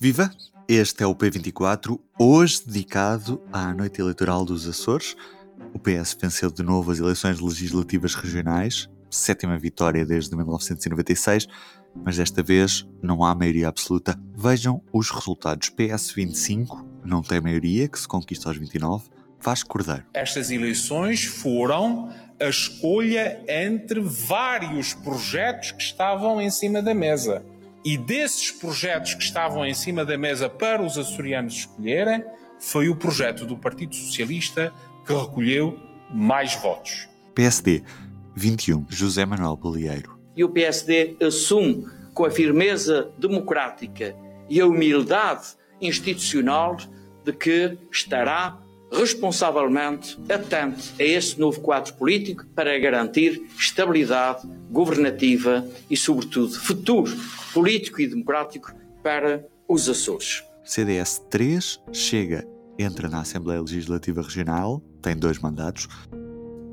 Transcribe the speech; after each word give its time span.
Viva! 0.00 0.30
Este 0.68 1.04
é 1.04 1.06
o 1.06 1.14
P24, 1.14 1.98
hoje 2.18 2.62
dedicado 2.66 3.40
à 3.52 3.72
noite 3.74 4.00
eleitoral 4.00 4.44
dos 4.44 4.66
Açores. 4.66 5.14
O 5.72 5.78
PS 5.78 6.16
venceu 6.20 6.50
de 6.50 6.62
novo 6.62 6.90
as 6.90 6.98
eleições 6.98 7.40
legislativas 7.40 8.14
regionais, 8.14 8.88
sétima 9.10 9.58
vitória 9.58 10.04
desde 10.04 10.34
1996, 10.34 11.46
mas 11.94 12.16
desta 12.16 12.42
vez 12.42 12.86
não 13.02 13.24
há 13.24 13.34
maioria 13.34 13.68
absoluta. 13.68 14.18
Vejam 14.34 14.82
os 14.92 15.10
resultados. 15.10 15.68
PS 15.68 16.12
25 16.12 16.84
não 17.04 17.22
tem 17.22 17.40
maioria, 17.40 17.86
que 17.86 17.98
se 17.98 18.08
conquista 18.08 18.48
aos 18.48 18.56
29. 18.56 19.04
Vasco 19.40 19.68
Cordeiro. 19.68 20.04
Estas 20.14 20.50
eleições 20.50 21.24
foram 21.24 22.12
a 22.40 22.48
escolha 22.48 23.40
entre 23.48 24.00
vários 24.00 24.94
projetos 24.94 25.72
que 25.72 25.82
estavam 25.82 26.40
em 26.40 26.50
cima 26.50 26.80
da 26.80 26.94
mesa. 26.94 27.44
E 27.84 27.96
desses 27.96 28.50
projetos 28.50 29.14
que 29.14 29.24
estavam 29.24 29.66
em 29.66 29.74
cima 29.74 30.04
da 30.04 30.16
mesa 30.16 30.48
para 30.48 30.82
os 30.82 30.96
açorianos 30.96 31.54
escolherem, 31.54 32.24
foi 32.58 32.88
o 32.88 32.94
projeto 32.94 33.44
do 33.44 33.56
Partido 33.56 33.94
Socialista 33.94 34.72
que 35.04 35.12
recolheu 35.12 35.78
mais 36.10 36.54
votos. 36.54 37.08
PSD 37.34 37.82
21, 38.36 38.86
José 38.88 39.26
Manuel 39.26 39.56
Bolieiro. 39.56 40.18
E 40.36 40.44
o 40.44 40.48
PSD 40.48 41.16
assume 41.20 41.86
com 42.14 42.24
a 42.24 42.30
firmeza 42.30 43.10
democrática 43.18 44.14
e 44.48 44.60
a 44.60 44.66
humildade 44.66 45.48
institucional 45.80 46.76
de 47.24 47.32
que 47.32 47.76
estará 47.90 48.58
responsavelmente 48.92 50.18
atento 50.28 50.92
a 50.98 51.02
esse 51.02 51.38
novo 51.40 51.60
quadro 51.60 51.94
político 51.94 52.46
para 52.54 52.78
garantir 52.78 53.42
estabilidade 53.58 54.46
governativa 54.70 55.66
e, 55.90 55.96
sobretudo, 55.96 56.52
futuro 56.52 57.12
político 57.52 58.00
e 58.00 58.06
democrático 58.06 58.72
para 59.02 59.44
os 59.68 59.88
Açores. 59.88 60.44
CDS 60.64 61.20
3 61.30 61.80
chega, 61.92 62.46
entra 62.78 63.08
na 63.08 63.20
Assembleia 63.20 63.60
Legislativa 63.60 64.22
Regional, 64.22 64.82
tem 65.00 65.16
dois 65.16 65.38
mandatos. 65.38 65.88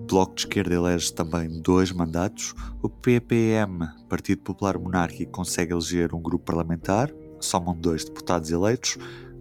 Bloco 0.08 0.34
de 0.36 0.42
Esquerda 0.42 0.74
elege 0.74 1.14
também 1.14 1.62
dois 1.62 1.92
mandatos. 1.92 2.56
O 2.82 2.90
PPM, 2.90 3.88
Partido 4.08 4.42
Popular 4.42 4.78
Monárquico, 4.78 5.32
consegue 5.32 5.72
eleger 5.72 6.16
um 6.16 6.22
grupo 6.22 6.46
parlamentar, 6.46 7.12
somam 7.40 7.76
dois 7.76 8.04
deputados 8.04 8.50
eleitos. 8.52 8.98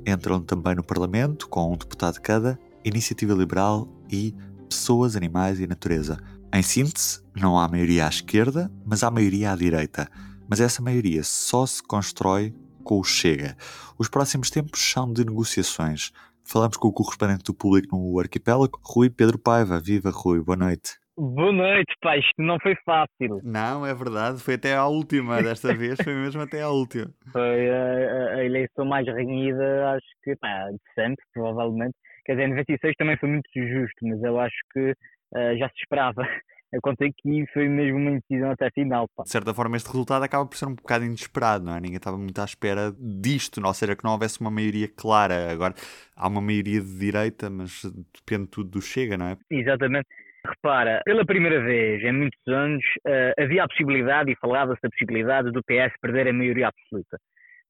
Entram 0.07 0.41
também 0.41 0.75
no 0.75 0.85
Parlamento, 0.85 1.49
com 1.49 1.73
um 1.73 1.77
deputado 1.77 2.21
cada. 2.21 2.59
Iniciativa 2.89 3.35
Liberal 3.35 3.87
e 4.11 4.35
Pessoas, 4.69 5.17
Animais 5.17 5.61
e 5.61 5.67
Natureza. 5.67 6.19
Em 6.53 6.63
síntese, 6.63 7.23
não 7.37 7.59
há 7.59 7.69
maioria 7.69 8.07
à 8.07 8.09
esquerda, 8.09 8.71
mas 8.87 9.03
há 9.03 9.11
maioria 9.11 9.53
à 9.53 9.57
direita. 9.57 10.09
Mas 10.49 10.61
essa 10.61 10.83
maioria 10.83 11.23
só 11.23 11.67
se 11.67 11.83
constrói 11.83 12.55
com 12.83 12.99
o 12.99 13.05
Chega. 13.05 13.55
Os 13.99 14.09
próximos 14.09 14.51
tempos 14.51 14.81
são 14.81 15.13
de 15.13 15.25
negociações. 15.25 16.11
Falamos 16.43 16.79
com 16.79 16.89
o 16.89 16.93
correspondente 16.93 17.45
do 17.45 17.55
público 17.55 17.95
no 17.95 18.19
arquipélago, 18.19 18.81
Rui 18.83 19.11
Pedro 19.11 19.39
Paiva. 19.39 19.79
Viva, 19.79 20.11
Rui, 20.11 20.43
boa 20.43 20.57
noite. 20.57 20.99
Boa 21.21 21.53
noite, 21.53 21.93
pá, 22.01 22.17
isto 22.17 22.41
não 22.41 22.59
foi 22.63 22.77
fácil. 22.87 23.41
Não, 23.43 23.85
é 23.85 23.93
verdade, 23.93 24.39
foi 24.39 24.55
até 24.55 24.77
à 24.77 24.87
última, 24.87 25.43
desta 25.43 25.75
vez 25.75 25.99
foi 26.03 26.15
mesmo 26.15 26.41
até 26.43 26.63
à 26.63 26.69
última. 26.69 27.11
Foi 27.33 27.71
a, 27.71 28.37
a 28.37 28.45
eleição 28.45 28.85
mais 28.85 29.05
renhida, 29.05 29.97
acho 29.97 30.07
que, 30.23 30.37
pá, 30.37 30.71
de 30.71 30.79
sempre, 30.95 31.25
provavelmente. 31.35 31.97
Quer 32.29 32.35
dizer, 32.35 32.49
96 32.49 32.95
também 32.99 33.17
foi 33.17 33.31
muito 33.31 33.49
justo, 33.55 33.97
mas 34.03 34.23
eu 34.23 34.39
acho 34.39 34.57
que 34.75 34.91
uh, 34.91 35.59
já 35.59 35.67
se 35.71 35.79
esperava. 35.79 36.23
Eu 36.71 36.83
contei 36.83 37.11
que 37.17 37.47
foi 37.55 37.67
mesmo 37.67 37.97
uma 37.97 38.11
indecisão 38.11 38.51
até 38.51 38.71
final. 38.71 39.09
Pá. 39.17 39.23
De 39.23 39.31
certa 39.31 39.55
forma, 39.55 39.79
este 39.79 39.87
resultado 39.87 40.23
acaba 40.23 40.45
por 40.45 40.55
ser 40.55 40.67
um 40.67 40.75
bocado 40.75 41.03
inesperado, 41.03 41.65
não 41.65 41.75
é? 41.75 41.81
Ninguém 41.81 41.97
estava 41.97 42.19
muito 42.19 42.39
à 42.39 42.45
espera 42.45 42.93
disto, 43.01 43.59
ou 43.65 43.73
seja, 43.73 43.97
que 43.97 44.05
não 44.05 44.11
houvesse 44.11 44.39
uma 44.39 44.51
maioria 44.51 44.87
clara. 44.87 45.51
Agora, 45.51 45.73
há 46.15 46.29
uma 46.29 46.43
maioria 46.43 46.83
de 46.83 46.99
direita, 46.99 47.49
mas 47.49 47.83
depende 48.15 48.49
tudo 48.49 48.69
do 48.69 48.83
Chega, 48.83 49.17
não 49.17 49.29
é? 49.29 49.39
Exatamente. 49.51 50.09
Repara, 50.47 51.01
pela 51.07 51.25
primeira 51.25 51.59
vez 51.63 52.03
em 52.05 52.13
muitos 52.13 52.47
anos 52.47 52.85
uh, 53.07 53.43
havia 53.43 53.65
a 53.65 53.69
possibilidade, 53.69 54.31
e 54.31 54.37
falava-se 54.37 54.83
da 54.83 54.91
possibilidade, 54.91 55.51
do 55.51 55.63
PS 55.63 55.97
perder 56.03 56.29
a 56.29 56.35
maioria 56.35 56.69
absoluta. 56.69 57.17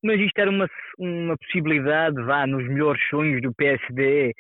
Mas 0.03 0.21
isto 0.21 0.39
era 0.39 0.51
uma, 0.51 0.69
uma 0.99 1.37
possibilidade, 1.39 2.21
vá, 2.25 2.49
nos 2.49 2.67
melhores 2.69 3.01
sonhos 3.09 3.41
do 3.43 3.55
PSD, 3.55 4.35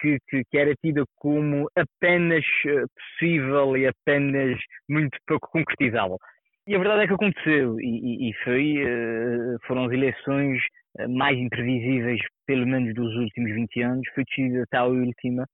que, 0.00 0.18
que, 0.28 0.42
que, 0.50 0.58
era 0.58 0.74
tida 0.74 1.04
como 1.16 1.68
apenas 1.76 2.44
eh, 2.66 2.84
possível 2.94 3.76
e 3.76 3.86
apenas 3.86 4.58
muito 4.88 5.18
pouco 5.26 5.48
concretizável. 5.50 6.18
E 6.66 6.74
a 6.74 6.78
verdade 6.78 7.04
é 7.04 7.06
que 7.06 7.14
aconteceu, 7.14 7.78
e, 7.80 8.30
e 8.30 8.34
foi, 8.42 8.82
uh, 8.82 9.56
foram 9.66 9.84
as 9.84 9.92
eleições 9.92 10.60
mais 11.10 11.38
imprevisíveis, 11.38 12.20
pelo 12.46 12.66
menos 12.66 12.94
dos 12.94 13.14
últimos 13.16 13.52
20 13.52 13.82
anos, 13.82 14.08
foi 14.14 14.24
decidida 14.24 14.62
até 14.62 14.78
a 14.78 14.84
última, 14.84 15.44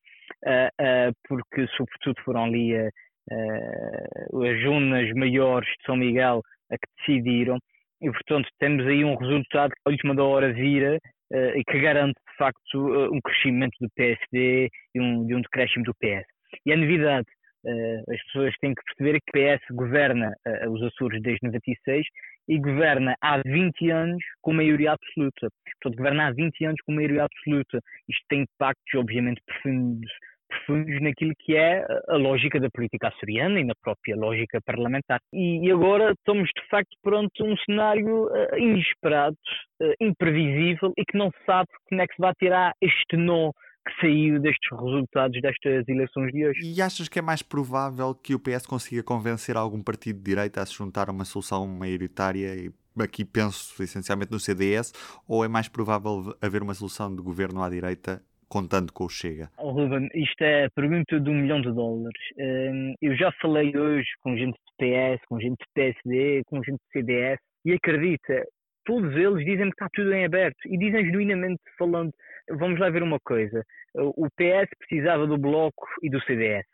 porque 1.29 1.67
sobretudo 1.77 2.23
foram 2.25 2.45
ali 2.45 2.77
as 2.77 4.63
zonas 4.63 5.13
maiores 5.15 5.69
de 5.69 5.85
São 5.85 5.97
Miguel 5.97 6.41
a 6.71 6.77
que 6.77 6.93
decidiram, 6.99 7.59
e 8.03 8.11
portanto 8.11 8.49
temos 8.59 8.87
aí 8.87 9.05
um 9.05 9.15
resultado 9.15 9.71
que 9.71 9.81
a 9.87 9.91
última 9.91 10.15
da 10.15 10.25
hora 10.25 10.53
vira 10.53 10.99
uh, 11.33 11.57
e 11.57 11.63
que 11.65 11.81
garante 11.81 12.19
de 12.29 12.37
facto 12.37 12.75
uh, 12.75 13.15
um 13.15 13.21
crescimento 13.21 13.77
do 13.81 13.89
PSD 13.95 14.69
e 14.95 15.01
um, 15.01 15.25
de 15.27 15.35
um 15.35 15.41
decréscimo 15.41 15.85
do 15.85 15.95
PS. 15.95 16.27
E 16.67 16.73
a 16.73 16.77
novidade, 16.77 17.27
uh, 17.65 18.13
as 18.13 18.23
pessoas 18.25 18.55
têm 18.61 18.75
que 18.75 18.83
perceber 18.85 19.21
que 19.21 19.31
o 19.31 19.57
PS 19.57 19.63
governa 19.71 20.33
os 20.69 20.83
Açores 20.83 21.23
desde 21.23 21.47
96 21.47 22.05
e 22.49 22.59
governa 22.59 23.15
há 23.23 23.39
20 23.39 23.91
anos 23.91 24.23
com 24.41 24.53
maioria 24.53 24.93
absoluta. 24.93 25.49
Portanto, 25.81 25.97
governa 25.97 26.27
há 26.27 26.33
20 26.33 26.65
anos 26.65 26.81
com 26.85 26.93
maioria 26.93 27.25
absoluta. 27.25 27.81
Isto 28.09 28.25
tem 28.29 28.41
impactos, 28.41 28.95
obviamente, 28.97 29.41
profundos 29.47 30.11
profundos 30.53 31.01
naquilo 31.01 31.33
que 31.39 31.57
é 31.57 31.85
a 32.09 32.17
lógica 32.17 32.61
da 32.61 32.69
política 32.71 33.09
açoriana 33.09 33.61
e 33.61 33.65
na 33.65 33.75
própria 33.83 34.17
lógica 34.17 34.61
parlamentar. 34.65 35.21
E, 35.33 35.71
agora 35.71 36.13
estamos, 36.13 36.49
de 36.49 36.69
facto, 36.69 36.97
perante 37.03 37.43
um 37.43 37.57
cenário 37.65 38.27
uh, 38.27 38.59
inesperado, 38.59 39.37
uh, 39.83 39.93
imprevisível 40.01 40.93
e 40.97 41.05
que 41.05 41.17
não 41.17 41.31
se 41.31 41.45
sabe 41.47 41.69
como 41.89 42.01
é 42.01 42.07
que 42.07 42.15
se 42.15 42.21
vai 42.21 42.33
tirar 42.35 42.73
este 42.81 43.17
nó 43.17 43.53
que 43.85 44.01
saiu 44.01 44.39
destes 44.41 44.71
resultados 44.71 45.41
destas 45.41 45.89
eleições 45.89 46.33
de 46.33 46.47
hoje. 46.47 46.61
E 46.63 46.81
achas 46.81 47.09
que 47.09 47.19
é 47.19 47.23
mais 47.23 47.43
provável 47.43 48.15
que 48.15 48.35
o 48.35 48.39
PS 48.39 48.65
consiga 48.65 49.03
convencer 49.03 49.57
algum 49.57 49.83
partido 49.83 50.19
de 50.19 50.23
direita 50.23 50.61
a 50.61 50.67
se 50.67 50.75
juntar 50.75 51.09
a 51.09 51.13
uma 51.13 51.25
solução 51.25 51.67
maioritária 51.67 52.55
e 52.55 52.71
aqui 53.03 53.25
penso 53.25 53.83
essencialmente 53.83 54.31
no 54.31 54.39
CDS, 54.39 54.93
ou 55.27 55.45
é 55.45 55.49
mais 55.49 55.67
provável 55.67 56.37
haver 56.41 56.63
uma 56.63 56.75
solução 56.75 57.15
de 57.15 57.23
governo 57.23 57.63
à 57.63 57.69
direita 57.69 58.23
contando 58.53 58.93
com 58.93 59.05
o 59.05 59.09
Chega? 59.09 59.49
Oh, 59.57 59.71
Ruben, 59.71 60.11
isto 60.13 60.43
é 60.43 60.67
a 60.67 60.71
pergunta 60.71 61.19
de 61.19 61.31
um 61.31 61.35
milhão 61.35 61.63
de 61.63 61.73
dólares. 61.73 62.23
Hum, 62.37 62.95
eu 63.01 63.17
já 63.17 63.33
falei 63.41 63.75
hoje 63.75 64.11
com 64.21 64.37
gente 64.37 64.53
do 64.53 64.73
PS, 64.77 65.25
com 65.27 65.41
gente 65.41 65.57
do 65.57 65.67
PSD, 65.75 66.43
com 66.45 66.63
gente 66.63 66.77
do 66.77 66.93
CDS 66.93 67.39
e 67.65 67.73
acredita, 67.73 68.45
todos 68.85 69.17
eles 69.17 69.43
dizem 69.47 69.71
que 69.71 69.75
está 69.75 69.89
tudo 69.95 70.13
em 70.13 70.27
aberto 70.27 70.59
e 70.67 70.77
dizem 70.77 71.07
genuinamente 71.07 71.63
falando. 71.79 72.13
Vamos 72.51 72.79
lá 72.79 72.91
ver 72.91 73.03
uma 73.03 73.19
coisa: 73.21 73.65
o 73.95 74.29
PS 74.37 74.69
precisava 74.81 75.27
do 75.27 75.39
Bloco 75.39 75.87
e 76.03 76.11
do 76.11 76.23
CDS. 76.25 76.67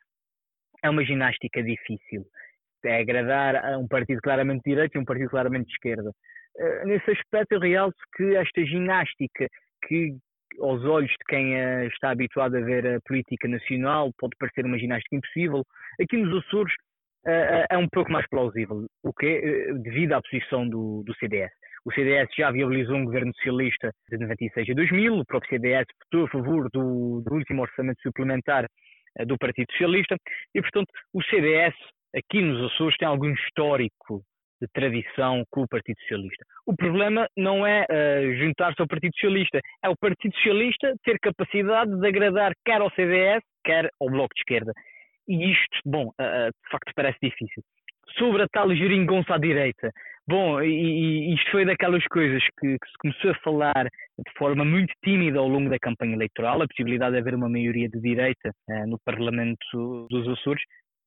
É 0.82 0.90
uma 0.90 1.04
ginástica 1.04 1.62
difícil. 1.62 2.24
É 2.84 3.00
agradar 3.00 3.54
a 3.54 3.78
um 3.78 3.86
partido 3.86 4.20
claramente 4.20 4.62
de 4.64 4.70
direita 4.70 4.98
e 4.98 5.00
um 5.00 5.04
partido 5.04 5.30
claramente 5.30 5.66
de 5.66 5.72
esquerda. 5.74 6.10
Uh, 6.56 6.86
nesse 6.86 7.10
aspecto, 7.10 7.52
eu 7.52 7.60
realço 7.60 7.98
que 8.16 8.34
esta 8.34 8.64
ginástica 8.64 9.46
que 9.86 10.16
aos 10.60 10.84
olhos 10.84 11.10
de 11.10 11.24
quem 11.28 11.54
uh, 11.54 11.86
está 11.86 12.10
habituado 12.10 12.56
a 12.56 12.60
ver 12.60 12.86
a 12.86 13.00
política 13.06 13.48
nacional, 13.48 14.10
pode 14.19 14.36
parecer 14.38 14.64
uma 14.64 14.78
ginástica 14.78 15.16
impossível. 15.16 15.64
Aqui 16.00 16.16
nos 16.16 16.44
Açores 16.44 16.72
uh, 17.26 17.66
é 17.70 17.76
um 17.78 17.88
pouco 17.88 18.10
mais 18.10 18.26
plausível, 18.28 18.86
o 19.02 19.12
que 19.12 19.72
devido 19.82 20.12
à 20.12 20.22
posição 20.22 20.69
do, 20.69 21.02
do, 21.04 21.14
CDS. 21.16 21.50
O 21.84 21.92
CDS 21.92 22.28
já 22.36 22.50
viabilizou 22.50 22.96
um 22.96 23.04
governo 23.04 23.32
socialista 23.37 23.93
de 24.10 24.19
96 24.19 24.70
a 24.70 24.75
2000, 24.75 25.14
o 25.14 25.25
próprio 25.25 25.50
CDS 25.50 25.87
votou 26.05 26.26
a 26.26 26.31
favor 26.31 26.69
do, 26.72 27.22
do 27.25 27.34
último 27.34 27.62
orçamento 27.62 28.00
suplementar 28.02 28.66
do 29.26 29.38
Partido 29.38 29.70
Socialista 29.72 30.16
e, 30.55 30.60
portanto, 30.60 30.88
o 31.12 31.22
CDS 31.25 31.75
aqui 32.14 32.40
nos 32.40 32.72
Açores 32.72 32.96
tem 32.99 33.08
algum 33.08 33.32
histórico 33.32 34.22
de 34.60 34.69
tradição 34.72 35.44
com 35.50 35.62
o 35.62 35.69
Partido 35.69 35.99
Socialista. 36.00 36.44
O 36.66 36.75
problema 36.75 37.28
não 37.37 37.66
é 37.66 37.84
uh, 37.84 38.34
juntar-se 38.38 38.81
ao 38.81 38.88
Partido 38.88 39.12
Socialista, 39.14 39.60
é 39.82 39.88
o 39.88 39.96
Partido 39.96 40.34
Socialista 40.34 40.94
ter 41.05 41.19
capacidade 41.20 41.99
de 41.99 42.06
agradar 42.06 42.52
quer 42.64 42.81
ao 42.81 42.90
CDS, 42.90 43.43
quer 43.64 43.88
ao 44.00 44.08
Bloco 44.10 44.34
de 44.34 44.40
Esquerda. 44.40 44.72
E 45.28 45.52
isto, 45.52 45.78
bom, 45.84 46.06
uh, 46.08 46.50
de 46.50 46.70
facto 46.70 46.93
parece 46.94 47.19
difícil. 47.22 47.62
Sobre 48.19 48.43
a 48.43 48.49
tal 48.49 48.75
geringonça 48.75 49.34
à 49.34 49.38
direita, 49.38 49.90
bom, 50.26 50.62
e, 50.62 51.31
e 51.31 51.34
isto 51.34 51.50
foi 51.50 51.66
daquelas 51.66 52.02
coisas 52.06 52.43
que, 52.58 52.78
que, 52.78 52.88
se 52.90 52.99
começou 52.99 53.31
a 53.31 53.40
falar 53.44 53.84
de 53.84 54.32
forma 54.38 54.64
muito 54.64 54.93
tímida 55.05 55.38
ao 55.38 55.46
longo 55.46 55.69
da 55.69 55.78
campanha 55.78 56.14
eleitoral, 56.14 56.62
a 56.62 56.66
possibilidade 56.66 57.12
de 57.12 57.19
haver 57.19 57.34
uma 57.34 57.50
maioria 57.50 57.88
de 57.88 58.00
direita 58.00 58.50
uh, 58.70 58.87
no 58.87 58.99
Parlamento 59.05 60.06
dos 60.10 60.26
Açores, 60.26 60.62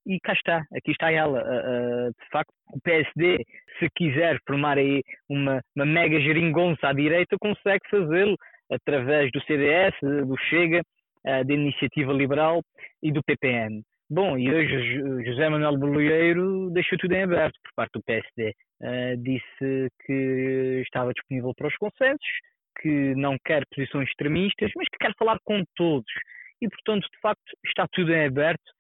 e 0.06 0.20
cá 0.20 0.34
está, 0.34 0.64
aqui 0.76 0.92
está 0.92 1.12
ela. 1.12 1.42
De 1.42 2.30
facto, 2.32 2.52
o 2.74 2.80
PSD, 2.82 3.44
se 3.80 3.88
quiser 3.96 4.38
formar 4.48 4.78
aí 4.78 5.02
uma, 5.30 5.62
uma 5.76 5.86
mega 5.86 6.20
geringonça 6.20 6.88
à 6.88 6.94
direita, 6.94 7.38
consegue 7.40 7.82
fazê-lo 7.90 8.36
através 8.72 9.32
do 9.32 9.42
CDS, 9.44 9.94
do 10.02 10.38
Chega, 10.50 10.82
uh, 11.26 11.46
da 11.46 11.54
Iniciativa 11.54 12.14
Liberal 12.14 12.62
e 13.04 13.12
do 13.12 13.22
PPM. 13.24 13.82
Bom, 14.10 14.38
e 14.38 14.54
hoje 14.54 15.24
José 15.26 15.48
Manuel 15.48 15.78
Bolieiro 15.78 16.70
deixou 16.72 16.98
tudo 16.98 17.14
em 17.14 17.24
aberto 17.24 17.58
por 17.64 17.72
parte 17.76 17.94
do 17.94 18.04
PSD. 18.04 18.54
disse 19.20 19.88
que 20.06 20.82
estava 20.86 21.14
disponível 21.14 21.54
para 21.56 21.70
os 21.70 21.78
consensos, 21.78 22.28
que 22.82 23.16
não 23.16 23.38
quer 23.46 23.64
posições 23.74 24.10
extremistas, 24.10 24.70
mas 24.76 24.88
que 24.90 24.98
quer 24.98 25.14
falar 25.18 25.38
com 25.46 25.64
todos. 25.78 26.12
E, 26.62 26.68
portanto, 26.68 27.04
de 27.04 27.20
facto, 27.22 27.58
está 27.66 27.88
tudo 27.90 28.14
em 28.14 28.26
aberto 28.26 28.62
eh, 28.62 28.72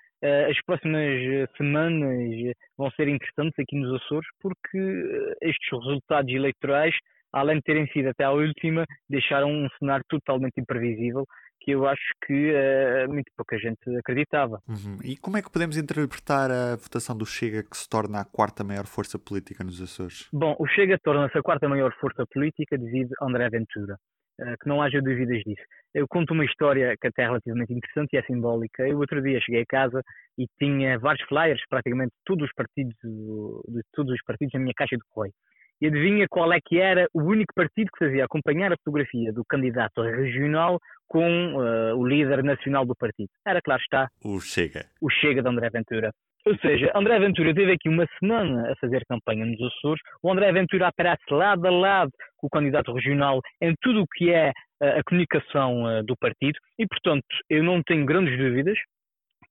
as 0.49 0.61
próximas 0.65 1.01
eh, 1.01 1.47
semanas 1.57 2.53
vão 2.77 2.91
ser 2.91 3.07
interessantes 3.07 3.57
aqui 3.59 3.75
nos 3.75 4.01
Açores 4.01 4.27
porque 4.39 4.77
eh, 4.77 5.49
estes 5.49 5.69
resultados 5.71 6.31
eleitorais, 6.31 6.93
além 7.33 7.57
de 7.57 7.63
terem 7.63 7.87
sido 7.87 8.09
até 8.09 8.23
à 8.23 8.31
última, 8.31 8.85
deixaram 9.09 9.51
um 9.51 9.67
cenário 9.79 10.05
totalmente 10.09 10.59
imprevisível 10.59 11.25
que 11.61 11.71
eu 11.71 11.87
acho 11.87 12.01
que 12.25 12.51
uh, 12.51 13.07
muito 13.07 13.31
pouca 13.37 13.57
gente 13.57 13.77
acreditava. 13.97 14.59
Uhum. 14.67 14.97
E 15.03 15.15
como 15.15 15.37
é 15.37 15.41
que 15.43 15.51
podemos 15.51 15.77
interpretar 15.77 16.49
a 16.49 16.75
votação 16.75 17.15
do 17.15 17.25
Chega 17.25 17.63
que 17.63 17.77
se 17.77 17.87
torna 17.87 18.21
a 18.21 18.25
quarta 18.25 18.63
maior 18.63 18.87
força 18.87 19.19
política 19.19 19.63
nos 19.63 19.79
Açores? 19.79 20.27
Bom, 20.33 20.55
o 20.59 20.67
Chega 20.67 20.97
torna-se 21.03 21.37
a 21.37 21.41
quarta 21.43 21.69
maior 21.69 21.93
força 21.99 22.25
política 22.33 22.77
devido 22.77 23.11
a 23.21 23.25
André 23.25 23.47
Ventura. 23.49 23.95
Eh, 24.41 24.55
que 24.59 24.67
não 24.67 24.81
haja 24.81 24.99
dúvidas 25.01 25.43
disso. 25.43 25.61
Eu 25.93 26.07
conto 26.07 26.33
uma 26.33 26.45
história 26.45 26.95
que 26.99 27.07
até 27.07 27.23
é 27.23 27.25
relativamente 27.25 27.73
interessante 27.73 28.13
e 28.13 28.17
é 28.17 28.23
simbólica. 28.23 28.87
Eu 28.87 28.97
outro 28.97 29.21
dia 29.21 29.39
cheguei 29.39 29.61
a 29.61 29.65
casa 29.65 30.01
e 30.37 30.47
tinha 30.57 30.97
vários 30.97 31.23
flyers, 31.27 31.61
praticamente 31.69 32.11
todos 32.25 32.45
os 32.45 32.53
partidos, 32.55 32.95
de 33.03 33.81
todos 33.93 34.11
os 34.11 34.23
partidos 34.23 34.53
na 34.53 34.59
minha 34.61 34.73
caixa 34.75 34.95
de 34.95 35.03
correio. 35.09 35.33
E 35.79 35.87
adivinha 35.87 36.27
qual 36.29 36.51
é 36.53 36.59
que 36.63 36.79
era 36.79 37.07
o 37.13 37.21
único 37.21 37.53
partido 37.53 37.89
que 37.91 38.05
fazia 38.05 38.25
acompanhar 38.25 38.71
a 38.71 38.77
fotografia 38.77 39.33
do 39.33 39.43
candidato 39.45 40.01
regional 40.01 40.79
com 41.07 41.55
uh, 41.55 41.95
o 41.95 42.07
líder 42.07 42.43
nacional 42.43 42.85
do 42.85 42.95
partido? 42.95 43.29
Era, 43.45 43.61
claro 43.61 43.81
está, 43.81 44.07
o 44.23 44.39
Chega. 44.39 44.85
O 45.01 45.09
Chega 45.09 45.41
de 45.41 45.49
André 45.49 45.69
Ventura. 45.71 46.11
Ou 46.45 46.57
seja, 46.57 46.91
André 46.95 47.19
Ventura 47.19 47.53
teve 47.53 47.73
aqui 47.73 47.87
uma 47.87 48.07
semana 48.19 48.71
a 48.71 48.75
fazer 48.77 49.05
campanha 49.07 49.45
nos 49.45 49.61
Açores. 49.61 50.01
O 50.23 50.31
André 50.31 50.51
Ventura 50.51 50.87
aparece 50.87 51.23
lado 51.29 51.65
a 51.67 51.69
lado 51.69 52.11
com 52.37 52.47
o 52.47 52.49
candidato 52.49 52.91
regional 52.93 53.39
em 53.61 53.75
tudo 53.81 54.01
o 54.01 54.07
que 54.07 54.31
é 54.31 54.51
eh, 54.81 54.99
a 54.99 55.03
comunicação 55.03 55.89
eh, 55.89 56.01
do 56.03 56.17
partido 56.17 56.57
e, 56.79 56.87
portanto, 56.87 57.25
eu 57.47 57.63
não 57.63 57.83
tenho 57.83 58.05
grandes 58.05 58.35
dúvidas 58.37 58.77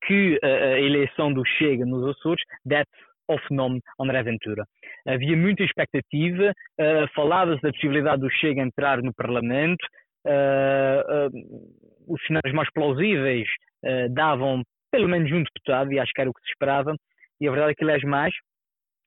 que 0.05 0.37
eh, 0.43 0.75
a 0.75 0.81
eleição 0.81 1.33
do 1.33 1.45
Chega 1.47 1.87
nos 1.87 2.17
Açores 2.17 2.43
deve 2.65 2.87
ao 3.29 3.39
fenómeno 3.47 3.81
André 4.01 4.25
Ventura. 4.25 4.65
Havia 5.07 5.37
muita 5.37 5.63
expectativa, 5.63 6.53
falava-se 7.15 7.63
da 7.63 7.71
possibilidade 7.71 8.23
do 8.23 8.29
Chega 8.29 8.61
entrar 8.61 9.01
no 9.01 9.15
Parlamento, 9.15 9.87
os 12.09 12.21
cenários 12.27 12.53
mais 12.53 12.69
plausíveis 12.73 13.47
davam 14.11 14.65
pelo 14.91 15.09
menos 15.09 15.31
um 15.33 15.43
deputado, 15.43 15.93
e 15.93 15.99
acho 15.99 16.13
que 16.13 16.21
era 16.21 16.31
o 16.31 16.35
que 16.35 16.43
se 16.43 16.51
esperava, 16.51 16.95
e 17.41 17.49
a 17.49 17.51
verdade 17.51 17.73
é 17.73 17.75
que 17.75 17.85
elege 17.85 18.07
mais, 18.07 18.35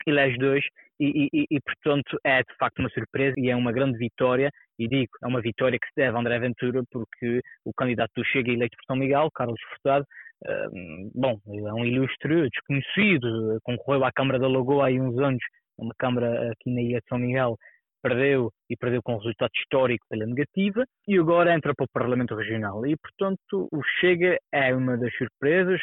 elege 0.07 0.37
dois, 0.37 0.63
e, 0.99 1.29
e, 1.33 1.45
e, 1.49 1.59
portanto 1.61 2.17
é 2.23 2.41
de 2.41 2.55
facto 2.57 2.79
uma 2.79 2.89
surpresa 2.89 3.33
e 3.37 3.49
é 3.49 3.55
uma 3.55 3.71
grande 3.71 3.97
vitória, 3.97 4.49
e 4.79 4.87
digo, 4.87 5.11
é 5.23 5.27
uma 5.27 5.41
vitória 5.41 5.77
que 5.79 5.87
se 5.87 5.93
deve 5.95 6.15
a 6.15 6.19
André 6.19 6.39
Ventura, 6.39 6.81
porque 6.91 7.41
o 7.65 7.73
candidato 7.73 8.11
do 8.15 8.25
Chega 8.25 8.51
eleito 8.51 8.75
por 8.77 8.85
São 8.85 8.95
Miguel, 8.95 9.29
Carlos 9.33 9.59
Furtado, 9.69 10.05
uh, 10.45 11.11
bom, 11.13 11.39
é 11.47 11.73
um 11.73 11.85
ilustre 11.85 12.49
desconhecido, 12.49 13.59
concorreu 13.63 14.05
à 14.05 14.11
Câmara 14.11 14.39
da 14.39 14.47
Lagoa 14.47 14.89
há 14.89 14.91
uns 14.91 15.17
anos, 15.19 15.43
uma 15.77 15.93
Câmara 15.97 16.51
aqui 16.51 16.73
na 16.73 16.81
Ilha 16.81 16.99
de 16.99 17.07
São 17.07 17.17
Miguel, 17.17 17.57
perdeu 18.03 18.51
e 18.69 18.75
perdeu 18.75 19.01
com 19.01 19.17
resultado 19.17 19.51
histórico 19.55 20.05
pela 20.09 20.25
negativa 20.25 20.83
e 21.07 21.17
agora 21.17 21.55
entra 21.55 21.73
para 21.73 21.85
o 21.85 21.91
Parlamento 21.91 22.35
Regional. 22.35 22.85
E, 22.85 22.95
portanto, 22.97 23.69
o 23.71 23.81
Chega 23.99 24.37
é 24.51 24.75
uma 24.75 24.97
das 24.97 25.13
surpresas. 25.15 25.79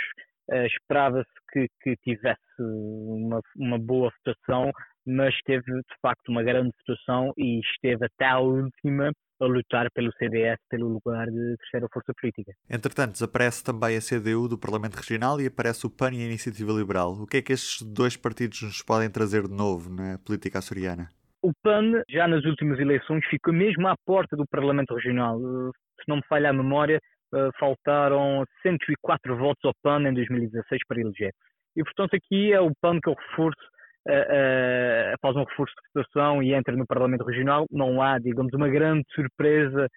Uh, 0.51 0.67
Esperava-se 0.67 1.31
que, 1.53 1.67
que, 1.83 1.97
tivesse 2.05 2.41
uma, 2.59 3.41
uma 3.57 3.79
boa 3.79 4.13
votação, 4.19 4.71
mas 5.07 5.35
teve 5.45 5.65
de 5.65 5.95
facto 6.03 6.29
uma 6.29 6.43
grande 6.43 6.71
votação 6.87 7.33
e 7.39 7.61
esteve 7.61 8.05
até 8.05 8.27
a 8.27 8.41
última 8.41 9.13
a 9.41 9.47
lutar 9.47 9.91
pelo 9.93 10.13
CDS, 10.19 10.59
pelo 10.69 10.89
lugar 10.89 11.27
de 11.27 11.57
terceira 11.57 11.87
força 11.91 12.13
política. 12.21 12.53
Entretanto, 12.69 13.13
desaparece 13.13 13.65
também 13.65 13.97
a 13.97 14.01
CDU 14.01 14.49
do 14.49 14.59
Parlamento 14.59 14.97
Regional 14.97 15.41
e 15.41 15.47
aparece 15.47 15.87
o 15.87 15.91
PAN 15.91 16.13
e 16.13 16.23
a 16.23 16.27
Iniciativa 16.27 16.73
Liberal. 16.73 17.13
O 17.13 17.27
que 17.27 17.39
é 17.39 17.43
que 17.43 17.53
estes 17.53 17.81
dois 17.81 18.17
partidos 18.17 18.61
nos 18.61 18.83
podem 18.83 19.09
trazer 19.09 19.49
de 19.49 19.55
novo 19.55 19.89
na 19.89 20.19
política 20.19 20.59
açoriana? 20.59 21.09
O 21.43 21.53
PAN, 21.63 22.03
já 22.09 22.29
nas 22.29 22.45
últimas 22.45 22.79
eleições, 22.79 23.25
ficou 23.27 23.53
mesmo 23.55 23.89
à 23.89 23.95
porta 24.05 24.37
do 24.37 24.47
Parlamento 24.47 24.95
Regional. 24.95 25.39
Eh, 25.39 25.71
se 26.03 26.09
não 26.09 26.17
me 26.17 26.23
falha 26.29 26.51
a 26.51 26.53
memória, 26.53 27.01
eh, 27.35 27.49
faltaram 27.59 28.45
104 28.63 29.37
votos 29.37 29.65
ao 29.65 29.73
PAN 29.83 30.03
em 30.07 30.13
2016 30.13 30.83
para 30.87 31.01
eleger. 31.01 31.33
E, 31.75 31.83
portanto, 31.83 32.15
aqui 32.15 32.53
é 32.53 32.61
o 32.61 32.73
PAN 32.83 32.99
que 33.01 33.09
eu 33.09 33.15
reforço, 33.15 33.61
uh, 34.09 34.13
uh, 34.13 35.17
faz 35.23 35.37
um 35.37 35.45
reforço 35.45 35.73
de 35.77 36.03
votação 36.03 36.43
e 36.43 36.53
entra 36.53 36.77
no 36.77 36.87
Parlamento 36.87 37.25
Regional. 37.25 37.65
Não 37.71 38.03
há, 38.03 38.19
digamos, 38.19 38.53
uma 38.53 38.69
grande 38.69 39.05
surpresa 39.15 39.89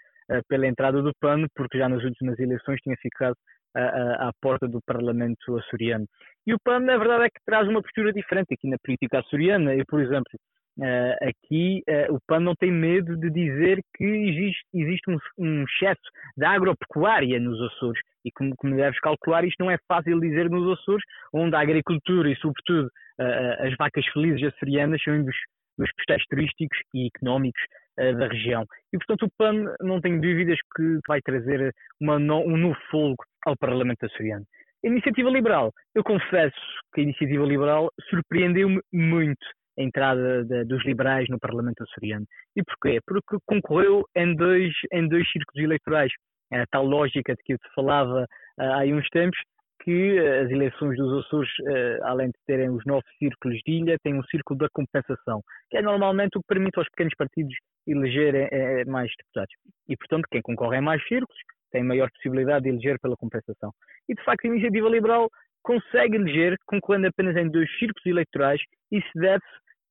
pela 0.48 0.68
entrada 0.68 1.02
do 1.02 1.12
PAN, 1.20 1.46
porque 1.56 1.78
já 1.78 1.90
nas 1.90 2.04
últimas 2.04 2.40
eleições 2.40 2.80
tinha 2.82 2.96
ficado 2.98 3.36
à 3.76 4.32
porta 4.42 4.68
do 4.68 4.80
Parlamento 4.86 5.58
açoriano. 5.58 6.06
E 6.48 6.54
o 6.54 6.58
PAN, 6.64 6.80
na 6.80 6.98
verdade, 6.98 7.26
é 7.26 7.30
que 7.30 7.44
traz 7.46 7.68
uma 7.68 7.82
postura 7.82 8.14
diferente 8.14 8.54
aqui 8.54 8.70
na 8.70 8.78
política 8.84 9.20
açoriana. 9.20 9.76
Eu, 9.76 9.84
por 9.86 10.00
exemplo, 10.00 10.32
Uh, 10.76 11.14
aqui 11.30 11.84
uh, 11.88 12.16
o 12.16 12.20
PAN 12.28 12.40
não 12.40 12.56
tem 12.56 12.72
medo 12.72 13.16
de 13.16 13.30
dizer 13.30 13.80
que 13.96 14.04
existe, 14.04 14.66
existe 14.74 15.12
um, 15.12 15.18
um 15.38 15.64
excesso 15.66 16.02
de 16.36 16.46
agropecuária 16.46 17.40
nos 17.40 17.62
Açores. 17.62 18.02
E 18.26 18.32
como, 18.32 18.56
como 18.58 18.76
deves 18.76 19.00
calcular 19.00 19.46
isto 19.46 19.60
não 19.60 19.70
é 19.70 19.78
fácil 19.88 20.20
dizer 20.20 20.50
nos 20.50 20.80
Açores 20.80 21.04
onde 21.32 21.56
a 21.56 21.60
agricultura 21.60 22.30
e 22.30 22.36
sobretudo 22.38 22.88
uh, 22.88 23.68
as 23.68 23.76
vacas 23.78 24.06
felizes 24.08 24.52
açorianas 24.52 25.02
são 25.04 25.14
um 25.14 25.24
dos, 25.24 25.36
dos 25.78 25.92
postais 25.96 26.24
turísticos 26.26 26.78
e 26.94 27.08
económicos 27.08 27.62
da 27.96 28.28
região. 28.28 28.66
E 28.92 28.98
portanto 28.98 29.28
o 29.28 29.32
PAN 29.38 29.66
não 29.80 30.02
tem 30.02 30.20
dúvidas 30.20 30.58
que 30.76 30.98
vai 31.08 31.22
trazer 31.22 31.72
uma, 32.02 32.16
um 32.16 32.58
novo 32.58 32.76
fogo 32.90 33.24
ao 33.46 33.56
Parlamento 33.56 34.04
açoriano. 34.08 34.44
Iniciativa 34.84 35.30
liberal, 35.30 35.72
eu 35.94 36.04
confesso 36.04 36.58
que 36.92 37.02
a 37.02 37.04
iniciativa 37.04 37.46
liberal 37.46 37.92
surpreendeu-me 38.10 38.82
muito 38.92 39.46
a 39.78 39.82
entrada 39.82 40.44
de, 40.46 40.66
dos 40.66 40.84
liberais 40.86 41.28
no 41.30 41.40
Parlamento 41.40 41.84
açoriano. 41.84 42.26
E 42.56 42.64
porquê? 42.64 43.00
Porque 43.06 43.38
concorreu 43.46 44.04
em 44.16 44.36
dois, 44.36 44.74
em 44.92 45.08
dois 45.08 45.30
círculos 45.32 45.64
eleitorais. 45.64 46.12
É 46.52 46.62
a 46.62 46.68
tal 46.68 46.86
lógica 46.86 47.34
de 47.36 47.42
que 47.44 47.54
eu 47.54 47.58
te 47.58 47.74
falava 47.74 48.24
uh, 48.24 48.62
há 48.62 48.84
uns 48.84 49.08
tempos, 49.10 49.40
que 49.84 50.18
as 50.20 50.50
eleições 50.50 50.98
dos 50.98 51.26
Açores, 51.26 51.50
uh, 51.62 52.04
além 52.04 52.28
de 52.28 52.40
terem 52.48 52.70
os 52.70 52.86
nove 52.86 53.04
círculos 53.20 53.60
de 53.66 53.74
ilha, 53.74 53.98
têm 54.04 54.14
um 54.14 54.24
círculo 54.24 54.60
da 54.60 54.68
compensação, 54.72 55.42
que 55.70 55.78
é 55.78 55.82
normalmente 55.82 56.38
o 56.38 56.42
que 56.42 56.48
permite 56.48 56.78
aos 56.78 56.88
pequenos 56.90 57.14
partidos 57.18 57.54
elegerem 57.88 58.46
uh, 58.46 58.90
mais 58.90 59.12
deputados. 59.18 59.54
E, 59.90 59.98
portanto, 59.98 60.28
quem 60.32 60.42
concorre 60.42 60.78
em 60.78 60.82
mais 60.82 61.02
círculos 61.08 61.38
tem 61.72 61.84
maior 61.84 62.10
possibilidade 62.12 62.64
de 62.64 62.70
eleger 62.70 63.00
pela 63.00 63.18
compensação. 63.18 63.72
E, 64.08 64.14
de 64.14 64.24
facto, 64.24 64.46
a 64.46 64.48
iniciativa 64.48 64.88
liberal 64.88 65.30
consegue 65.64 66.18
eleger, 66.18 66.58
concorrendo 66.66 67.08
apenas 67.08 67.36
em 67.36 67.50
dois 67.50 67.70
círculos 67.78 68.06
eleitorais, 68.06 68.62
e 68.92 69.02
se 69.02 69.20
deve 69.20 69.44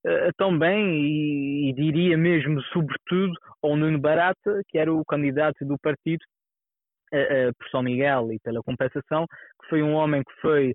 uh, 0.07 0.31
também, 0.37 1.03
e, 1.03 1.71
e, 1.71 1.73
diria 1.73 2.17
mesmo, 2.17 2.63
sobretudo, 2.65 3.33
ao 3.63 3.77
Nuno 3.77 3.99
Barata, 3.99 4.63
que 4.69 4.79
era 4.79 4.93
o 4.93 5.05
candidato 5.05 5.65
do 5.65 5.77
partido 5.79 6.23
uh, 7.13 7.49
uh, 7.49 7.55
por 7.59 7.69
São 7.71 7.83
Miguel 7.83 8.33
e 8.33 8.39
pela 8.41 8.63
compensação, 8.63 9.27
que 9.63 9.69
foi 9.69 9.83
um 9.83 9.95
homem 9.95 10.23
que 10.23 10.41
foi 10.41 10.75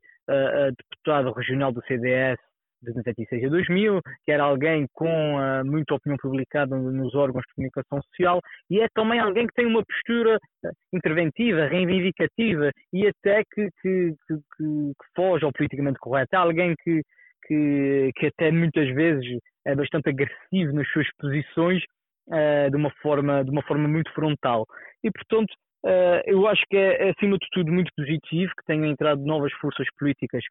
deputado 0.78 1.32
regional 1.32 1.72
do 1.72 1.82
CDS 1.86 2.38
de 2.82 2.94
96 2.94 3.46
a 3.46 3.50
2000, 3.50 4.02
que 4.26 4.32
era 4.32 4.44
alguém 4.44 4.88
com 4.94 5.36
uh, 5.36 5.66
muita 5.66 5.96
opinião 5.96 6.18
publicada 6.18 6.76
nos 6.76 7.16
órgãos 7.16 7.44
de 7.48 7.54
comunicação 7.56 8.02
social 8.02 8.40
e 8.70 8.82
é 8.82 8.88
também 8.94 9.20
alguém 9.20 9.48
que 9.48 9.54
tem 9.54 9.66
uma 9.66 9.84
postura 9.84 10.38
uh, 10.66 10.72
interventiva, 10.94 11.68
reivindicativa 11.68 12.72
e 12.94 13.08
até 13.08 13.44
que, 13.52 13.70
que, 13.82 14.14
que, 14.28 14.36
que, 14.58 14.94
foge 15.16 15.46
ao 15.46 15.52
politicamente 15.52 16.00
correto. 16.00 16.36
É 16.36 16.38
alguém 16.38 16.76
que, 16.84 17.02
que, 17.46 18.12
que 18.16 18.26
até 18.28 18.52
muitas 18.52 18.88
vezes 18.94 19.40
é 19.66 19.76
bastante 19.76 20.10
agressivo 20.10 20.74
nas 20.74 20.88
suas 20.90 21.08
posições 21.20 21.84
uh, 22.28 22.70
de, 22.70 22.78
uma 22.78 22.92
forma, 23.02 23.44
de 23.44 23.52
uma 23.52 23.64
forma 23.64 23.88
muito 23.88 24.12
frontal. 24.14 24.66
E, 25.04 25.12
portanto, 25.12 25.52
uh, 25.86 26.22
eu 26.26 26.48
acho 26.48 26.64
que 26.70 26.78
é, 26.78 27.10
acima 27.10 27.38
de 27.38 27.48
tudo, 27.52 27.72
muito 27.72 27.92
positivo 27.96 28.52
que 28.58 28.66
tenham 28.66 28.86
entrado 28.86 29.24
novas 29.26 29.52
forças 29.54 29.88
políticas 29.98 30.44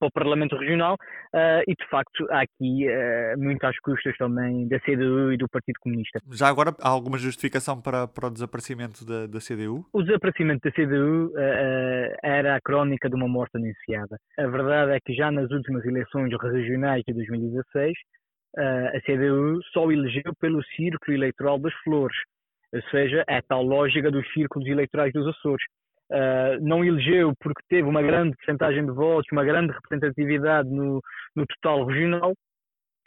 para 0.00 0.08
o 0.08 0.12
Parlamento 0.12 0.56
Regional 0.56 0.94
uh, 0.94 1.62
e, 1.68 1.74
de 1.74 1.86
facto, 1.88 2.26
há 2.30 2.40
aqui 2.40 2.88
uh, 2.88 3.38
muito 3.38 3.62
às 3.64 3.78
custas 3.80 4.16
também 4.16 4.66
da 4.66 4.80
CDU 4.80 5.32
e 5.32 5.36
do 5.36 5.46
Partido 5.48 5.78
Comunista. 5.80 6.18
Já 6.32 6.48
agora, 6.48 6.74
há 6.80 6.88
alguma 6.88 7.18
justificação 7.18 7.80
para, 7.80 8.08
para 8.08 8.28
o 8.28 8.30
desaparecimento 8.30 9.04
da, 9.04 9.26
da 9.26 9.38
CDU? 9.38 9.84
O 9.92 10.02
desaparecimento 10.02 10.62
da 10.64 10.72
CDU 10.72 11.26
uh, 11.26 12.16
era 12.22 12.56
a 12.56 12.60
crónica 12.60 13.10
de 13.10 13.14
uma 13.14 13.28
morte 13.28 13.56
anunciada. 13.56 14.16
A 14.38 14.46
verdade 14.46 14.92
é 14.92 14.98
que 15.04 15.12
já 15.12 15.30
nas 15.30 15.50
últimas 15.50 15.84
eleições 15.84 16.30
regionais 16.42 17.02
de 17.06 17.12
2016, 17.12 17.92
a 18.58 19.00
CDU 19.02 19.60
só 19.72 19.92
elegeu 19.92 20.34
pelo 20.40 20.60
círculo 20.74 21.16
eleitoral 21.16 21.56
das 21.60 21.72
flores, 21.84 22.16
ou 22.72 22.82
seja, 22.90 23.24
é 23.28 23.36
a 23.36 23.42
tal 23.42 23.62
lógica 23.62 24.10
dos 24.10 24.26
círculos 24.32 24.66
eleitorais 24.66 25.12
dos 25.12 25.26
Açores. 25.28 25.64
Uh, 26.10 26.58
não 26.60 26.84
elegeu 26.84 27.32
porque 27.38 27.62
teve 27.68 27.88
uma 27.88 28.02
grande 28.02 28.36
porcentagem 28.36 28.84
de 28.84 28.90
votos, 28.90 29.30
uma 29.30 29.44
grande 29.44 29.72
representatividade 29.72 30.68
no, 30.68 31.00
no 31.36 31.46
total 31.46 31.84
regional, 31.84 32.34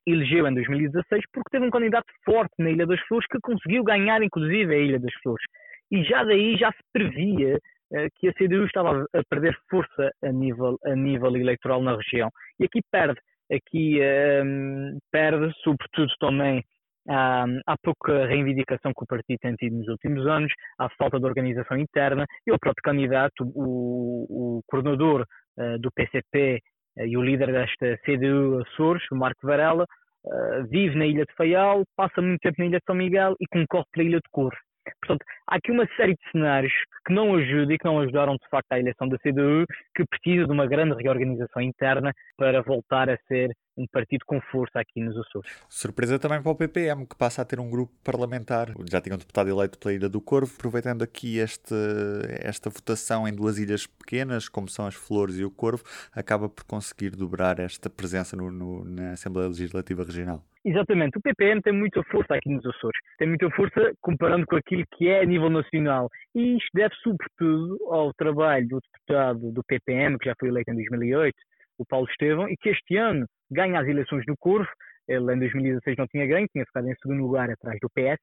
elegeu 0.07 0.47
em 0.47 0.53
2016 0.53 1.23
porque 1.33 1.49
teve 1.51 1.65
um 1.65 1.69
candidato 1.69 2.05
forte 2.23 2.53
na 2.57 2.69
Ilha 2.69 2.87
das 2.87 3.01
Flores 3.01 3.27
que 3.27 3.39
conseguiu 3.41 3.83
ganhar 3.83 4.23
inclusive 4.23 4.73
a 4.73 4.77
Ilha 4.77 4.99
das 4.99 5.13
Flores. 5.21 5.43
E 5.91 6.01
já 6.03 6.23
daí 6.23 6.55
já 6.55 6.71
se 6.71 6.79
previa 6.93 7.57
uh, 7.57 8.07
que 8.15 8.29
a 8.29 8.33
CDU 8.33 8.65
estava 8.65 9.05
a 9.13 9.23
perder 9.29 9.57
força 9.69 10.09
a 10.23 10.31
nível, 10.31 10.77
a 10.85 10.95
nível 10.95 11.35
eleitoral 11.35 11.81
na 11.81 11.97
região. 11.97 12.29
E 12.59 12.65
aqui 12.65 12.79
perde. 12.89 13.19
Aqui 13.51 13.99
um, 14.45 14.97
perde, 15.11 15.53
sobretudo 15.61 16.11
também 16.19 16.63
Há, 17.07 17.45
há 17.67 17.77
pouca 17.83 18.25
reivindicação 18.25 18.93
que 18.93 19.03
o 19.03 19.07
partido 19.07 19.39
tem 19.39 19.55
tido 19.55 19.77
nos 19.77 19.87
últimos 19.87 20.25
anos, 20.25 20.51
há 20.79 20.89
falta 20.97 21.19
de 21.19 21.25
organização 21.25 21.77
interna 21.77 22.25
e 22.47 22.51
o 22.51 22.59
próprio 22.59 22.83
candidato, 22.83 23.43
o, 23.53 24.57
o 24.57 24.61
coordenador 24.67 25.25
uh, 25.57 25.79
do 25.79 25.91
PCP 25.91 26.61
uh, 26.97 27.01
eh, 27.01 27.07
e 27.07 27.17
o 27.17 27.21
líder 27.21 27.51
desta 27.51 27.97
CDU 28.05 28.61
Açores, 28.61 29.03
o 29.11 29.15
Marco 29.15 29.45
Varela, 29.45 29.85
uh, 30.25 30.67
vive 30.69 30.97
na 30.97 31.05
Ilha 31.05 31.25
de 31.25 31.35
Faial, 31.35 31.83
passa 31.95 32.21
muito 32.21 32.39
tempo 32.39 32.55
na 32.59 32.65
Ilha 32.67 32.79
de 32.79 32.85
São 32.85 32.95
Miguel 32.95 33.35
e 33.39 33.47
concorre 33.47 33.85
pela 33.91 34.07
Ilha 34.07 34.19
de 34.19 34.29
Corvo. 34.31 34.57
Portanto, 34.99 35.25
há 35.47 35.55
aqui 35.55 35.71
uma 35.71 35.87
série 35.95 36.13
de 36.13 36.31
cenários 36.31 36.73
que 37.05 37.13
não 37.13 37.35
ajudam 37.35 37.71
e 37.71 37.77
que 37.77 37.85
não 37.85 37.99
ajudaram 37.99 38.33
de 38.35 38.49
facto 38.49 38.71
à 38.71 38.79
eleição 38.79 39.07
da 39.07 39.17
CDU, 39.17 39.65
que 39.95 40.05
precisa 40.05 40.45
de 40.45 40.51
uma 40.51 40.65
grande 40.65 41.01
reorganização 41.01 41.61
interna 41.61 42.13
para 42.37 42.61
voltar 42.61 43.09
a 43.09 43.17
ser 43.27 43.55
um 43.75 43.87
partido 43.87 44.23
com 44.25 44.39
força 44.51 44.79
aqui 44.79 45.01
nos 45.01 45.17
Açores. 45.17 45.51
Surpresa 45.67 46.19
também 46.19 46.41
para 46.41 46.51
o 46.51 46.55
PPM, 46.55 47.07
que 47.07 47.17
passa 47.17 47.41
a 47.41 47.45
ter 47.45 47.59
um 47.59 47.69
grupo 47.69 47.91
parlamentar. 48.03 48.69
Já 48.89 49.01
tinha 49.01 49.15
um 49.15 49.17
deputado 49.17 49.49
eleito 49.49 49.77
pela 49.79 49.93
Ilha 49.93 50.09
do 50.09 50.21
Corvo, 50.21 50.53
aproveitando 50.55 51.03
aqui 51.03 51.39
este, 51.39 51.73
esta 52.39 52.69
votação 52.69 53.27
em 53.27 53.33
duas 53.33 53.57
ilhas 53.57 53.87
pequenas, 53.87 54.47
como 54.47 54.69
são 54.69 54.85
as 54.85 54.95
Flores 54.95 55.37
e 55.37 55.43
o 55.43 55.51
Corvo, 55.51 55.83
acaba 56.13 56.47
por 56.47 56.63
conseguir 56.65 57.11
dobrar 57.11 57.59
esta 57.59 57.89
presença 57.89 58.35
no, 58.35 58.51
no, 58.51 58.85
na 58.85 59.13
Assembleia 59.13 59.47
Legislativa 59.49 60.03
Regional. 60.03 60.43
Exatamente, 60.65 61.17
o 61.17 61.21
PPM 61.21 61.61
tem 61.61 61.73
muita 61.73 62.01
força 62.03 62.35
aqui 62.35 62.49
nos 62.49 62.65
Açores, 62.65 62.97
tem 63.17 63.27
muita 63.27 63.49
força 63.51 63.91
comparando 64.01 64.45
com 64.45 64.55
aquilo 64.55 64.85
que 64.95 65.09
é 65.09 65.19
a 65.21 65.25
nível 65.25 65.49
nacional 65.49 66.07
e 66.33 66.55
isto 66.55 66.69
deve 66.73 66.95
sobretudo 67.03 67.77
ao 67.91 68.13
trabalho 68.13 68.65
do 68.69 68.79
deputado 68.79 69.51
do 69.51 69.61
PPM, 69.65 70.17
que 70.17 70.29
já 70.29 70.35
foi 70.39 70.47
eleito 70.47 70.71
em 70.71 70.75
2008, 70.75 71.35
o 71.77 71.85
Paulo 71.85 72.07
Estevão, 72.09 72.47
e 72.47 72.55
que 72.55 72.69
este 72.69 72.95
ano 72.95 73.25
ganha 73.51 73.79
as 73.79 73.87
eleições 73.87 74.23
no 74.27 74.35
Corvo. 74.37 74.69
Ele 75.07 75.33
em 75.33 75.39
2016 75.39 75.97
não 75.97 76.07
tinha 76.07 76.25
ganho, 76.25 76.47
tinha 76.47 76.65
ficado 76.65 76.87
em 76.87 76.95
segundo 76.95 77.23
lugar 77.23 77.49
atrás 77.49 77.77
do 77.81 77.89
PS. 77.89 78.19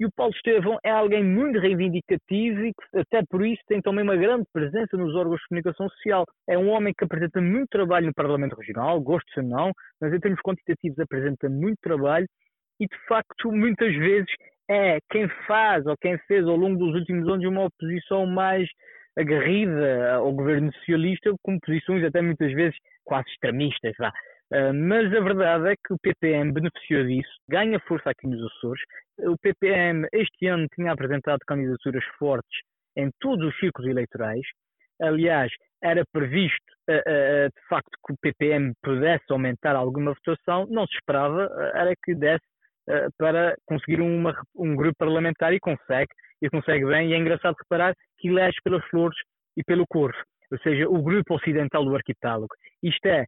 E 0.00 0.06
o 0.06 0.10
Paulo 0.16 0.32
Estevão 0.34 0.78
é 0.82 0.90
alguém 0.90 1.22
muito 1.22 1.60
reivindicativo 1.60 2.64
e 2.64 2.72
que 2.72 2.98
até 2.98 3.22
por 3.28 3.44
isso 3.44 3.60
tem 3.68 3.82
também 3.82 4.02
uma 4.02 4.16
grande 4.16 4.46
presença 4.50 4.96
nos 4.96 5.14
órgãos 5.14 5.38
de 5.40 5.48
comunicação 5.48 5.90
social. 5.90 6.24
É 6.48 6.56
um 6.56 6.70
homem 6.70 6.94
que 6.96 7.04
apresenta 7.04 7.38
muito 7.38 7.68
trabalho 7.68 8.06
no 8.06 8.14
Parlamento 8.14 8.56
Regional, 8.56 8.98
gosto 8.98 9.28
ou 9.36 9.42
não, 9.42 9.72
mas 10.00 10.14
em 10.14 10.18
termos 10.18 10.40
quantitativos 10.40 10.98
apresenta 10.98 11.50
muito 11.50 11.76
trabalho 11.82 12.26
e 12.80 12.86
de 12.86 12.96
facto 13.06 13.52
muitas 13.52 13.94
vezes 13.94 14.30
é 14.70 15.00
quem 15.10 15.28
faz 15.46 15.84
ou 15.84 15.94
quem 16.00 16.16
fez 16.26 16.46
ao 16.46 16.56
longo 16.56 16.78
dos 16.78 16.94
últimos 16.94 17.28
anos 17.28 17.44
uma 17.44 17.66
oposição 17.66 18.24
mais 18.24 18.66
agarrida 19.18 20.14
ao 20.14 20.32
governo 20.32 20.72
socialista, 20.76 21.30
com 21.42 21.58
posições 21.58 22.04
até 22.04 22.22
muitas 22.22 22.50
vezes 22.54 22.76
quase 23.04 23.28
extremistas. 23.28 23.92
Vá. 23.98 24.10
Uh, 24.52 24.74
mas 24.74 25.06
a 25.14 25.20
verdade 25.20 25.70
é 25.70 25.74
que 25.76 25.94
o 25.94 25.98
PPM 26.02 26.52
beneficiou 26.52 27.04
disso, 27.04 27.30
ganha 27.48 27.78
força 27.80 28.10
aqui 28.10 28.26
nos 28.26 28.44
Açores. 28.52 28.82
O 29.18 29.36
PPM 29.38 30.06
este 30.12 30.46
ano 30.46 30.66
tinha 30.74 30.92
apresentado 30.92 31.40
candidaturas 31.46 32.04
fortes 32.18 32.60
em 32.96 33.10
todos 33.20 33.46
os 33.46 33.58
ciclos 33.60 33.86
eleitorais. 33.86 34.44
Aliás, 35.00 35.52
era 35.82 36.04
previsto 36.12 36.72
uh, 36.90 36.94
uh, 36.94 37.48
de 37.48 37.68
facto 37.68 37.90
que 38.04 38.12
o 38.12 38.16
PPM 38.20 38.72
pudesse 38.82 39.24
aumentar 39.30 39.76
alguma 39.76 40.14
votação, 40.14 40.66
não 40.68 40.86
se 40.86 40.94
esperava, 40.94 41.48
era 41.74 41.94
que 42.04 42.14
desse 42.14 42.44
para 43.16 43.54
conseguir 43.66 44.00
uma, 44.00 44.34
um 44.56 44.74
grupo 44.74 44.96
parlamentar 44.98 45.52
e 45.52 45.60
consegue, 45.60 46.10
e 46.42 46.48
consegue 46.48 46.84
bem, 46.86 47.10
e 47.10 47.14
é 47.14 47.18
engraçado 47.18 47.54
reparar 47.56 47.94
que 48.18 48.28
elege 48.28 48.56
pelas 48.64 48.84
flores 48.86 49.16
e 49.56 49.62
pelo 49.62 49.86
corvo, 49.86 50.18
ou 50.50 50.58
seja, 50.58 50.88
o 50.88 51.02
grupo 51.02 51.34
ocidental 51.34 51.84
do 51.84 51.94
arquipélago. 51.94 52.48
Isto 52.82 53.06
é, 53.06 53.26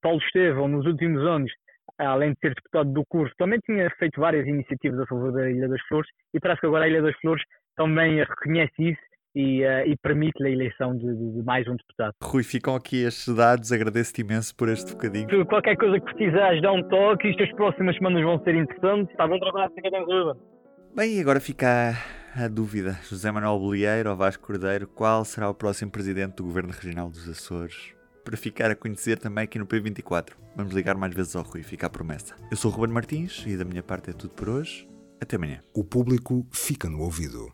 Paulo 0.00 0.18
Estevão, 0.18 0.68
nos 0.68 0.86
últimos 0.86 1.24
anos, 1.26 1.50
além 1.98 2.32
de 2.32 2.38
ser 2.40 2.54
deputado 2.54 2.92
do 2.92 3.04
curso, 3.06 3.34
também 3.38 3.58
tinha 3.60 3.90
feito 3.98 4.20
várias 4.20 4.46
iniciativas 4.46 5.00
a 5.00 5.06
favor 5.06 5.32
da 5.32 5.50
Ilha 5.50 5.68
das 5.68 5.80
Flores 5.82 6.08
e 6.32 6.40
parece 6.40 6.60
que 6.60 6.66
agora 6.66 6.84
a 6.84 6.88
Ilha 6.88 7.02
das 7.02 7.16
Flores 7.20 7.42
também 7.76 8.18
reconhece 8.18 8.72
isso 8.78 9.02
e, 9.34 9.64
uh, 9.64 9.86
e 9.86 9.96
permite-lhe 9.96 10.48
a 10.48 10.52
eleição 10.52 10.96
de, 10.96 11.06
de, 11.06 11.32
de, 11.32 11.42
mais 11.42 11.66
um 11.66 11.74
deputado. 11.76 12.14
Rui, 12.22 12.44
ficam 12.44 12.76
aqui 12.76 13.04
estes 13.04 13.34
dados, 13.34 13.72
agradeço-te 13.72 14.20
imenso 14.20 14.54
por 14.54 14.68
este 14.68 14.92
bocadinho. 14.92 15.28
Se 15.28 15.44
qualquer 15.46 15.76
coisa 15.76 15.98
que 15.98 16.14
precisares, 16.14 16.62
dá 16.62 16.72
um 16.72 16.82
toque, 16.88 17.28
isto 17.28 17.42
as 17.42 17.52
próximas 17.52 17.96
semanas 17.96 18.22
vão 18.22 18.38
ser 18.44 18.54
interessantes. 18.54 19.10
Está 19.10 19.26
bom 19.26 19.38
trabalho, 19.38 19.72
fica 19.74 19.90
tranquilo. 19.90 20.36
Bem, 20.94 21.20
agora 21.20 21.40
fica 21.40 21.66
a, 22.36 22.44
a 22.44 22.48
dúvida. 22.48 22.92
José 23.02 23.30
Manuel 23.32 23.58
Bolieiro 23.58 24.10
ou 24.10 24.16
Vasco 24.16 24.46
Cordeiro, 24.46 24.86
qual 24.86 25.24
será 25.24 25.48
o 25.48 25.54
próximo 25.54 25.90
presidente 25.90 26.36
do 26.36 26.44
Governo 26.44 26.70
Regional 26.70 27.10
dos 27.10 27.28
Açores? 27.28 27.93
Para 28.24 28.36
ficar 28.36 28.70
a 28.70 28.74
conhecer 28.74 29.18
também 29.18 29.44
aqui 29.44 29.58
no 29.58 29.66
P24. 29.66 30.30
Vamos 30.56 30.72
ligar 30.72 30.96
mais 30.96 31.14
vezes 31.14 31.36
ao 31.36 31.42
Rui, 31.42 31.62
fica 31.62 31.86
a 31.86 31.90
promessa. 31.90 32.34
Eu 32.50 32.56
sou 32.56 32.70
o 32.70 32.74
Ruben 32.74 32.94
Martins 32.94 33.44
e 33.46 33.56
da 33.56 33.64
minha 33.64 33.82
parte 33.82 34.10
é 34.10 34.12
tudo 34.12 34.34
por 34.34 34.48
hoje. 34.48 34.88
Até 35.20 35.36
amanhã. 35.36 35.62
O 35.72 35.84
público 35.84 36.46
fica 36.50 36.88
no 36.88 37.00
ouvido. 37.00 37.52